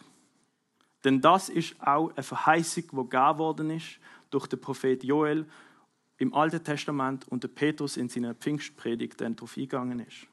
[1.04, 5.46] Denn das ist auch eine Verheißung, die gegeben worden ist durch den Prophet Joel
[6.18, 10.26] im Alten Testament und der Petrus in seiner Pfingstpredigt dann darauf eingegangen ist.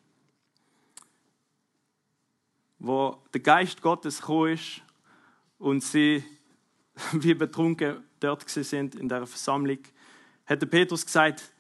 [2.80, 4.82] Wo der Geist Gottes gekommen ist
[5.60, 6.24] und sie
[7.12, 9.80] wie betrunken dort sind in der Versammlung,
[10.48, 11.54] hat der Petrus gesagt,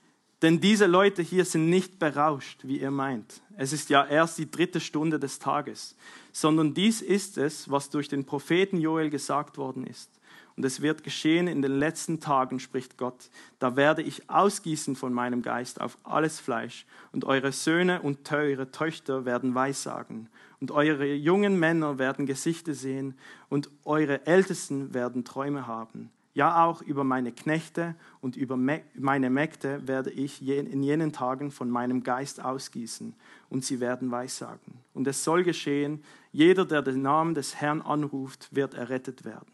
[0.43, 3.41] denn diese Leute hier sind nicht berauscht, wie ihr meint.
[3.56, 5.95] Es ist ja erst die dritte Stunde des Tages,
[6.34, 10.10] sondern dies ist es, was durch den Propheten Joel gesagt worden ist.
[10.56, 13.29] Und es wird geschehen in den letzten Tagen, spricht Gott.
[13.58, 16.86] Da werde ich ausgießen von meinem Geist auf alles Fleisch.
[17.12, 20.29] Und eure Söhne und eure Töchter werden Weissagen.
[20.60, 23.15] Und eure jungen Männer werden Gesichter sehen.
[23.49, 26.12] Und eure Ältesten werden Träume haben.
[26.36, 31.69] Ja, auch über meine Knechte und über meine Mägde werde ich in jenen Tagen von
[31.69, 33.13] meinem Geist ausgießen.
[33.50, 34.80] Und sie werden Weissagen.
[34.96, 39.52] Und es soll geschehen, jeder, der den Namen des Herrn anruft, wird errettet werden.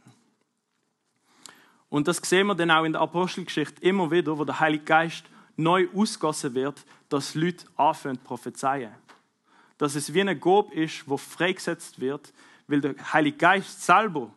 [1.89, 5.25] Und das sehen wir dann auch in der Apostelgeschichte immer wieder, wo der Heilige Geist
[5.57, 8.91] neu ausgossen wird, dass Leute anfangen zu prophezeien.
[9.77, 12.31] Dass es wie eine Gob ist, wo freigesetzt wird,
[12.67, 14.31] weil der Heilige Geist selber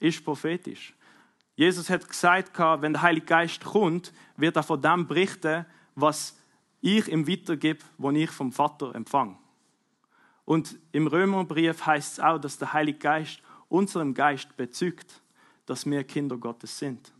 [0.00, 0.92] ist prophetisch.
[1.56, 6.38] Jesus hat gesagt, wenn der Heilige Geist kommt, wird er von dem berichten, was
[6.80, 9.36] ich ihm weitergebe, was ich vom Vater empfange.
[10.44, 15.20] Und im Römerbrief heißt es auch, dass der Heilige Geist unserem Geist bezügt
[15.66, 17.12] dass wir Kinder Gottes sind.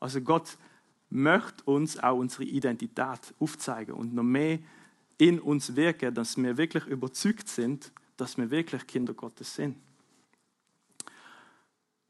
[0.00, 0.56] Also Gott
[1.10, 4.58] möchte uns auch unsere Identität aufzeigen und noch mehr
[5.18, 9.76] in uns wirken, dass wir wirklich überzeugt sind, dass wir wirklich Kinder Gottes sind.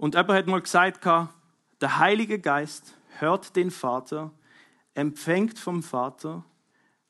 [0.00, 4.30] Und jemand hat mal gesagt, der Heilige Geist hört den Vater,
[4.94, 6.42] empfängt vom Vater,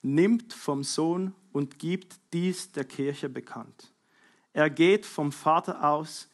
[0.03, 3.92] nimmt vom Sohn und gibt dies der Kirche bekannt.
[4.53, 6.29] Er geht vom Vater aus,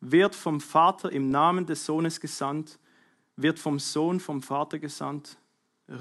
[0.00, 2.78] wird vom Vater im Namen des Sohnes gesandt,
[3.36, 5.38] wird vom Sohn vom Vater gesandt,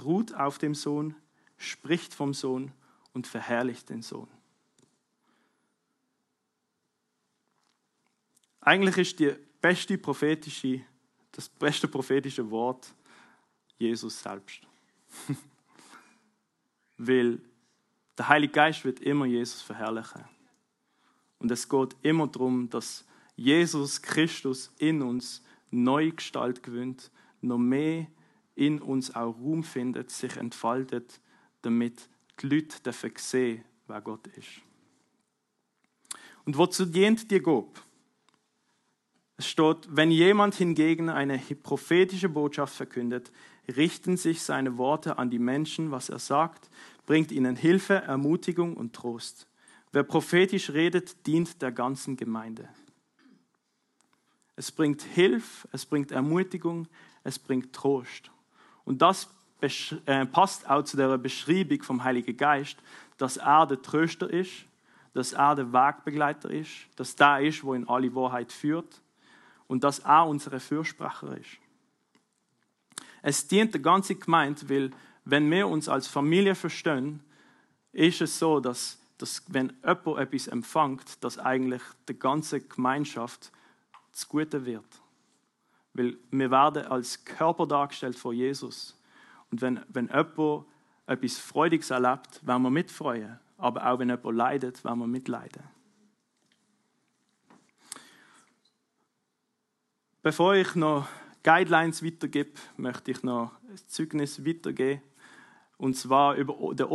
[0.04, 1.16] ruht auf dem Sohn,
[1.56, 2.74] spricht vom Sohn
[3.14, 4.28] und verherrlicht den Sohn.
[8.60, 9.34] Eigentlich ist die
[9.64, 10.82] beste prophetische,
[11.32, 12.94] das beste prophetische Wort
[13.78, 14.60] Jesus selbst.
[16.98, 17.40] Weil
[18.18, 20.26] der Heilige Geist wird immer Jesus verherrlichen.
[21.40, 23.06] Und es geht immer darum, dass
[23.38, 28.08] Jesus Christus in uns neue Gestalt gewinnt, noch mehr
[28.56, 31.22] in uns auch Raum findet, sich entfaltet,
[31.62, 32.10] damit
[32.42, 34.62] die Leute dafür sehen, wer Gott ist.
[36.44, 37.82] Und wozu dient die Gob?
[39.38, 43.32] Es steht, wenn jemand hingegen eine prophetische Botschaft verkündet,
[43.76, 46.70] richten sich seine Worte an die Menschen, was er sagt,
[47.06, 49.48] bringt ihnen Hilfe, Ermutigung und Trost.
[49.92, 52.68] Wer prophetisch redet, dient der ganzen Gemeinde.
[54.56, 56.88] Es bringt Hilfe, es bringt Ermutigung,
[57.24, 58.30] es bringt Trost.
[58.86, 59.30] Und das
[60.06, 62.78] äh, passt auch zu der Beschreibung vom Heiligen Geist,
[63.18, 64.66] dass er der Tröster ist,
[65.14, 69.03] dass er der Wegbegleiter ist, dass der ist, wo in alle Wahrheit führt
[69.68, 71.58] und dass er unsere Fürsprecher ist.
[73.22, 74.92] Es dient der ganzen Gemeinde, weil
[75.26, 77.22] wenn wir uns als Familie verstehen,
[77.94, 83.52] ist es so, dass, dass wenn jemand etwas empfängt, dass eigentlich die ganze Gemeinschaft
[84.12, 84.86] das Gute wird.
[85.94, 89.00] Weil wir werden als Körper dargestellt vor Jesus.
[89.52, 90.66] Und wenn, wenn jemand
[91.06, 93.40] etwas Freudiges erlebt, werden wir mitfreuen.
[93.58, 95.64] Aber auch wenn jemand leidet, werden wir mitleiden.
[100.24, 101.10] Bevor ich noch
[101.44, 105.02] Guidelines weitergebe, möchte ich noch ein Zeugnis weitergeben.
[105.78, 106.88] Und zwar über, den,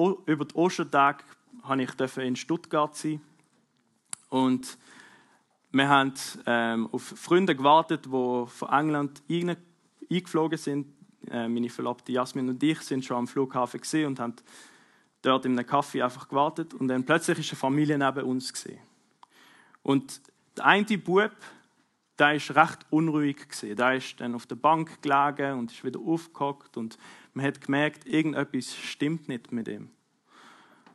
[0.55, 1.25] Ostertag
[1.63, 3.21] durfte ich in Stuttgart sein.
[4.31, 4.79] Und
[5.73, 6.15] wir haben
[6.47, 10.87] ähm, auf Freunde gewartet, die von England eingeflogen sind.
[11.31, 14.37] Äh, meine Verlobte Jasmin und ich sind schon am Flughafen und haben
[15.21, 18.81] dort in einem Kaffee einfach gewartet und dann plötzlich ist eine Familie neben uns gesehen.
[19.83, 20.23] Und
[20.57, 21.33] der eine Bub,
[22.19, 23.77] der ist recht unruhig gesehen.
[23.77, 26.99] Der ist dann auf der Bank gelegen und ist wieder aufgehockt und
[27.35, 29.91] man hat gemerkt, irgendetwas stimmt nicht mit ihm.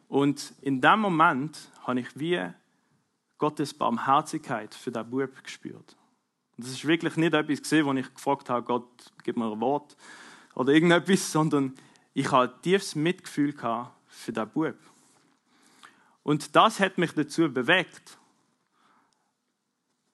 [0.10, 2.40] Und in dem Moment habe ich wie
[3.38, 5.96] Gottes Barmherzigkeit für den Bub gespürt.
[6.58, 9.98] Das ist wirklich nicht etwas gesehen, wo ich gefragt habe, Gott, gib mir ein Wort
[10.56, 11.74] oder irgendetwas, sondern
[12.14, 13.56] ich hatte tiefes Mitgefühl
[14.08, 14.76] für den Bub.
[16.22, 18.18] Und das hat mich dazu bewegt,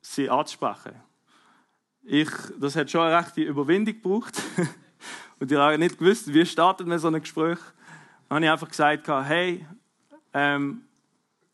[0.10, 0.95] sie anzusprechen.
[2.04, 4.41] Ich, das hat schon eine rechte Überwindung gebraucht.
[5.39, 7.60] Und ich habe nicht gewusst, wie startet man so ein Gespräch.
[8.28, 9.65] Dann habe ich einfach gesagt, hey,
[10.34, 10.82] ähm,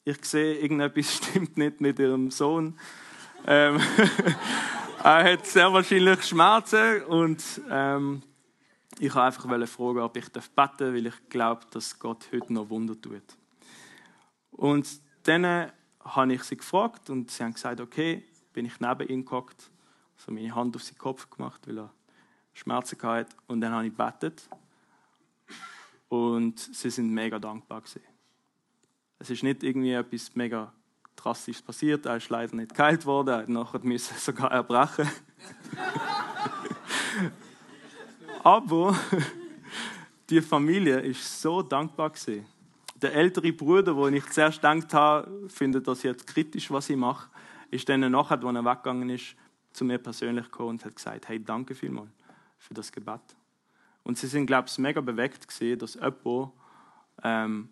[0.05, 2.79] ich sehe, irgendetwas stimmt nicht mit ihrem Sohn.
[3.45, 3.79] Ähm,
[5.03, 8.23] er hat sehr wahrscheinlich Schmerzen und ähm,
[8.99, 12.69] ich wollte einfach fragen, ob ich beten darf, weil ich glaube, dass Gott heute noch
[12.69, 13.23] Wunder tut.
[14.51, 14.87] Und
[15.23, 18.23] dann habe ich sie gefragt und sie haben gesagt, okay,
[18.55, 19.69] bin ich neben ihm gehockt,
[20.15, 21.91] so meine Hand auf seinen Kopf gemacht, weil er
[22.53, 24.49] Schmerzen hatte und dann habe ich gebetet
[26.07, 28.01] und sie sind mega dankbar gewesen.
[29.19, 30.71] Es ist nicht irgendwie etwas mega
[31.17, 35.09] drastisches passiert, er ist leider nicht geheilt worden, er nachher sogar erbrechen.
[38.41, 38.97] Aber
[40.29, 42.45] die Familie ist so dankbar gewesen.
[43.01, 47.27] Der ältere Bruder, wo ich zuerst gedacht habe, findet das jetzt kritisch, was ich mache,
[47.75, 49.35] ist dann nachher, als er weggegangen ist,
[49.71, 52.09] zu mir persönlich gekommen und hat gesagt, hey, danke vielmals
[52.57, 53.21] für das Gebet.
[54.03, 56.51] Und sie sind, glaube ich, mega bewegt gesehen, dass jemand
[57.23, 57.69] ähm,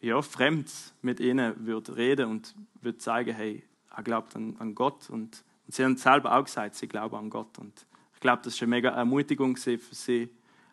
[0.00, 0.70] ja, fremd
[1.02, 5.10] mit ihnen würde reden und würde zeigen, hey, er glaubt an, an Gott.
[5.10, 7.58] Und, und, sie haben selber auch gesagt, sie glauben an Gott.
[7.58, 10.30] Und ich glaube, das ist eine mega Ermutigung für sie,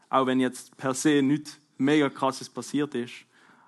[0.10, 3.26] auch wenn jetzt per se nichts mega krasses passiert ist.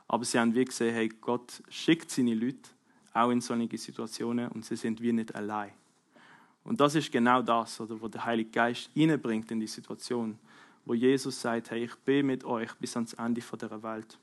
[0.07, 2.69] Aber sie haben wie gesehen, hey, Gott schickt seine Leute
[3.13, 5.71] auch in solche Situationen und sie sind wie nicht allein.
[6.63, 10.37] Und das ist genau das, oder, wo der Heilige Geist hineinbringt in die Situation,
[10.85, 14.17] wo Jesus sagt, hey, ich bin mit euch bis ans Ende der Welt.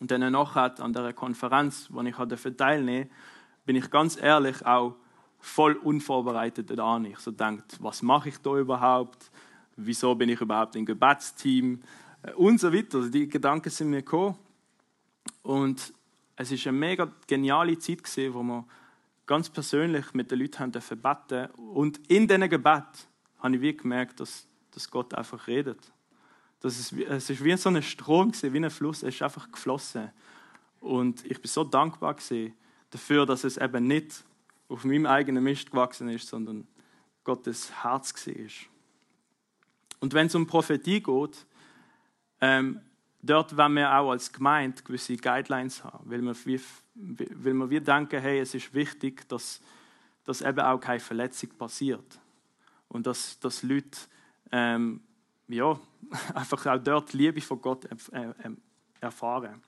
[0.00, 3.16] Und dann nachher an der Konferenz, wo ich teilnehmen durfte,
[3.64, 4.96] bin ich ganz ehrlich auch
[5.38, 9.30] voll unvorbereitet da Ich so denkt, was mache ich da überhaupt?
[9.76, 11.82] Wieso bin ich überhaupt im Gebetsteam?
[12.22, 12.98] Äh, und so weiter.
[12.98, 14.36] Also die Gedanken sind mir gekommen.
[15.42, 15.92] Und
[16.36, 18.64] es ist eine mega geniale Zeit gewesen, wo wir
[19.26, 24.20] ganz persönlich mit den Leuten haben beten Und in diesen Gebet habe ich wie gemerkt,
[24.20, 25.92] dass, dass Gott einfach redet.
[26.60, 30.10] Das ist, es ist wie so ein Strom, wie ein Fluss, es ist einfach geflossen.
[30.80, 32.16] Und ich bin so dankbar
[32.90, 34.24] dafür, dass es eben nicht
[34.68, 36.66] auf meinem eigenen Mist gewachsen ist, sondern
[37.22, 38.34] Gottes Herz war.
[40.00, 41.46] Und wenn es um Prophetie geht,
[42.40, 42.80] ähm,
[43.24, 46.60] dort wollen wir auch als Gemeinde gewisse Guidelines haben, weil wir, wie,
[46.94, 49.60] weil wir wie denken, hey, es ist wichtig, dass,
[50.24, 52.20] dass eben auch keine Verletzung passiert.
[52.88, 53.98] Und dass, dass Leute
[54.52, 55.00] ähm,
[55.48, 55.78] ja,
[56.34, 57.88] einfach auch dort Liebe von Gott
[59.00, 59.62] erfahren.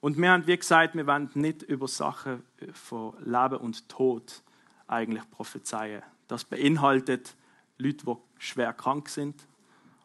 [0.00, 2.42] Und wir haben, wie gesagt, wir wollen nicht über Sachen
[2.74, 4.42] von Leben und Tod
[4.86, 6.02] eigentlich prophezeien.
[6.28, 7.34] Das beinhaltet
[7.78, 9.46] Leute, die schwer krank sind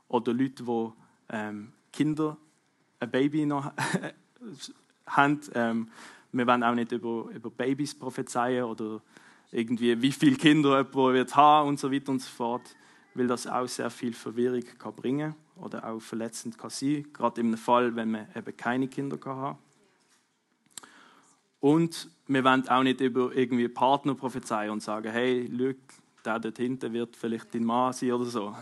[0.07, 0.91] oder Leute, die
[1.29, 2.37] ähm, Kinder
[2.99, 3.71] ein Baby noch
[5.05, 5.39] haben.
[5.53, 5.87] Ähm,
[6.31, 9.01] wir wollen auch nicht über, über Babys prophezeien oder
[9.51, 12.75] irgendwie, wie viele Kinder jemand wird haben und so weiter und so fort,
[13.15, 17.57] weil das auch sehr viel Verwirrung kann bringen oder auch verletzend kann sein, gerade im
[17.57, 19.57] Fall, wenn man eben keine Kinder kann haben.
[21.59, 25.79] Und wir wollen auch nicht über irgendwie Partner prophezeien und sagen, hey, Luke,
[26.23, 28.55] der dort hinten wird vielleicht dein Mann sein oder so.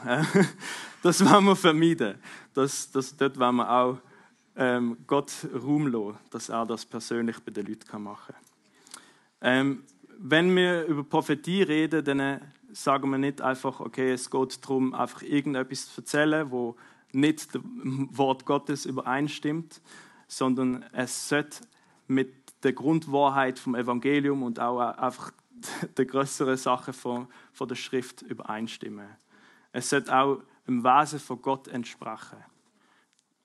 [1.03, 2.15] das wollen wir vermeiden.
[2.53, 3.97] Das, das, dort wollen wir auch
[4.57, 8.43] ähm, Gott Ruhm lassen, dass er das persönlich bei den Leuten machen kann.
[9.41, 9.83] Ähm,
[10.19, 12.39] wenn wir über Prophetie reden, dann äh,
[12.71, 16.75] sagen wir nicht einfach, okay, es geht darum, einfach irgendetwas zu erzählen, wo
[17.11, 19.81] nicht dem Wort Gottes übereinstimmt,
[20.27, 21.61] sondern es sollte
[22.07, 22.33] mit
[22.63, 25.31] der Grundwahrheit vom Evangelium und auch einfach
[25.97, 29.07] der größeren Sache von, von der Schrift übereinstimmen.
[29.71, 32.43] Es sollte auch im Wesen von Gott entsprechen.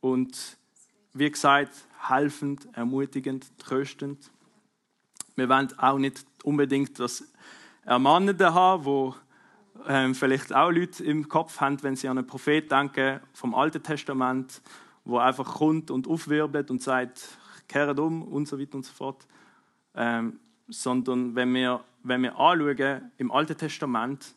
[0.00, 0.58] Und
[1.14, 1.72] wie gesagt,
[2.08, 4.30] helfend, ermutigend, tröstend.
[5.36, 7.24] Wir wollen auch nicht unbedingt das
[7.84, 9.14] Ermahnende haben, wo
[9.86, 13.82] ähm, vielleicht auch Leute im Kopf haben, wenn sie an einen Prophet denken vom Alten
[13.82, 14.62] Testament,
[15.04, 17.38] wo einfach kommt und aufwirbelt und sagt,
[17.68, 19.26] kehrt um und so weiter und so fort.
[19.94, 20.38] Ähm,
[20.68, 24.34] sondern wenn wir, wenn wir anschauen, im Alten Testament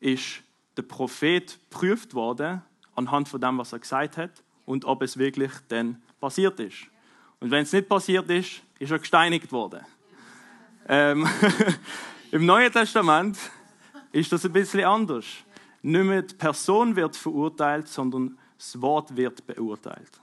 [0.00, 0.42] ist
[0.76, 2.62] der Prophet geprüft worden
[2.94, 4.30] anhand von dem, was er gesagt hat
[4.64, 6.86] und ob es wirklich dann passiert ist.
[7.40, 9.80] Und wenn es nicht passiert ist, ist er gesteinigt worden.
[10.88, 11.28] Ähm,
[12.30, 13.38] Im Neuen Testament
[14.12, 15.26] ist das ein bisschen anders.
[15.82, 20.20] Nicht mehr die Person wird verurteilt, sondern das Wort wird beurteilt.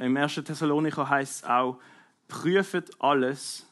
[0.00, 0.34] Im 1.
[0.34, 1.78] Thessalonicher heißt es auch,
[2.26, 3.66] prüft alles,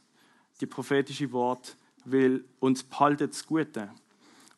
[0.61, 3.91] die prophetische Wort, will uns behaltet das Gute.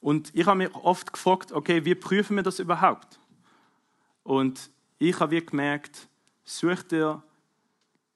[0.00, 3.18] Und ich habe mich oft gefragt, okay, wie prüfen wir das überhaupt?
[4.22, 6.08] Und ich habe gemerkt,
[6.48, 7.22] such dir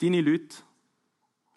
[0.01, 0.57] deine Leute,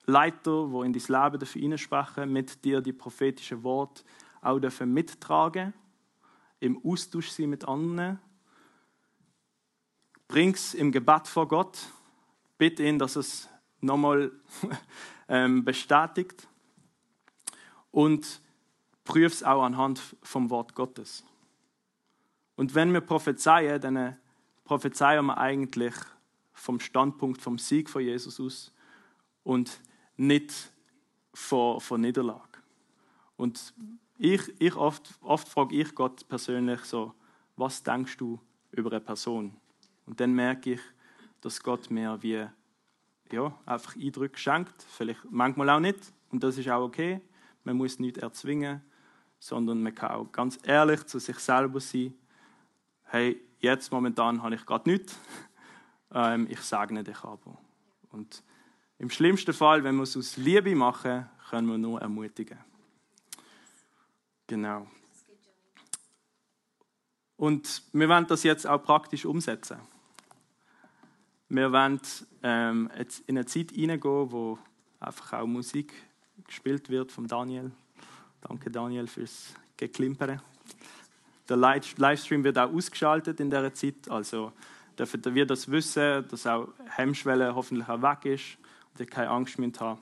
[0.06, 4.04] Leiter, die in dein Leben dafür hineinsprechen, mit dir die prophetischen Worte
[4.42, 5.74] auch dürfen mittragen,
[6.60, 8.20] im Austausch sein mit anderen.
[10.28, 11.80] Bring es im Gebet vor Gott,
[12.58, 13.48] bitte ihn, dass es
[13.80, 14.32] nochmal
[15.30, 16.48] ähm, bestätigt
[17.92, 18.42] und
[19.06, 21.24] prüf es auch anhand vom Wort Gottes.
[22.58, 24.18] Und wenn wir prophezeien, dann
[24.66, 25.96] prophezeien wir eigentlich
[26.56, 28.74] vom Standpunkt vom Sieg von Jesus aus
[29.44, 29.80] und
[30.18, 30.72] nicht
[31.34, 32.42] von, von Niederlage.
[33.38, 33.74] Und
[34.18, 37.14] ich, ich oft, oft frage ich Gott persönlich so,
[37.58, 38.40] was denkst du
[38.72, 39.56] über eine Person?
[40.06, 40.82] Und dann merke ich,
[41.42, 42.48] dass Gott mir wie
[43.32, 46.00] ja, einfach Eindrücke schenkt, vielleicht manchmal auch nicht,
[46.32, 47.22] und das ist auch okay.
[47.64, 48.82] Man muss nicht erzwingen,
[49.40, 52.14] sondern man kann auch ganz ehrlich zu sich selber sein.
[53.04, 55.18] Hey, jetzt momentan habe ich gerade nichts,
[56.16, 57.58] ähm, ich segne dich aber.
[58.12, 58.42] Und
[58.98, 62.58] im schlimmsten Fall, wenn wir es aus Liebe machen, können wir nur ermutigen.
[64.48, 64.88] Genau.
[67.36, 69.78] Und wir wollen das jetzt auch praktisch umsetzen.
[71.50, 72.00] Wir wollen
[72.42, 72.90] ähm,
[73.28, 74.58] in eine Zeit hineingehen, wo
[75.00, 75.94] einfach auch Musik
[76.48, 77.72] gespielt wird von Daniel.
[78.42, 80.42] Danke Daniel fürs Geklimpern.
[81.50, 84.54] Der Livestream wird auch ausgeschaltet in dieser Zeit, also
[84.98, 88.58] dürfen wir das wissen, dass auch Hemmschwelle hoffentlich auch weg ist
[88.94, 90.00] und ihr keine Angst mehr haben.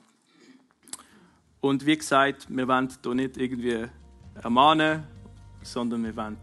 [1.60, 3.86] Und wie gesagt, wir wollen hier nicht irgendwie
[4.42, 5.04] ermahnen,
[5.62, 6.36] sondern wir wollen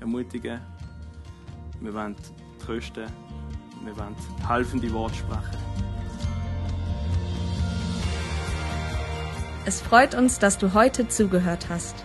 [0.00, 0.60] ermutigen,
[1.80, 2.16] wir wollen
[2.64, 3.06] trösten,
[3.84, 4.14] wir wollen
[4.46, 5.58] helfende Worte sprechen.
[9.64, 12.04] Es freut uns, dass du heute zugehört hast.